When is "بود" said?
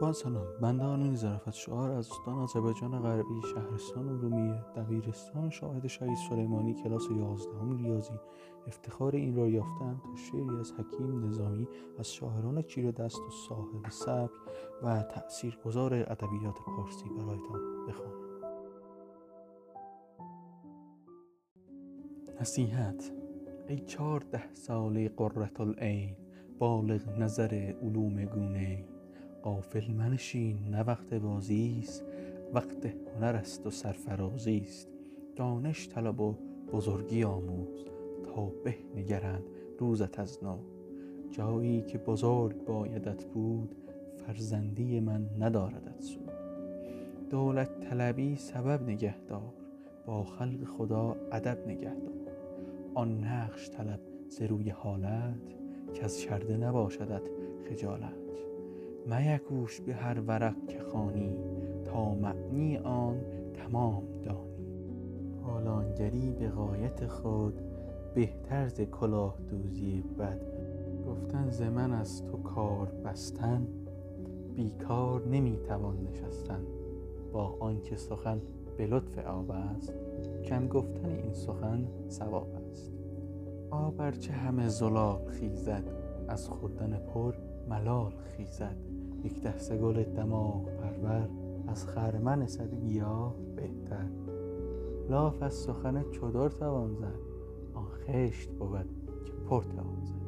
43.24-43.74, 98.50-98.88